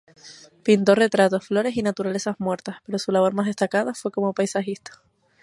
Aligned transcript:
Pintó 0.63 0.95
retratos, 0.95 1.45
flores 1.45 1.77
y 1.77 1.83
naturalezas 1.83 2.39
muertas, 2.39 2.77
pero 2.87 2.97
su 2.97 3.11
labor 3.11 3.35
más 3.35 3.45
destacada 3.45 3.93
fue 3.93 4.09
como 4.09 4.33
paisajista. 4.33 4.99